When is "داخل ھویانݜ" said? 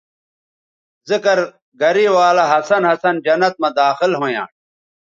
3.79-4.53